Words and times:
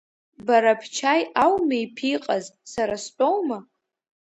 Бара 0.45 0.73
бчаи 0.79 1.23
ауми 1.43 1.79
иԥиҟаз, 1.85 2.45
сара 2.71 2.95
стәоума? 3.03 3.57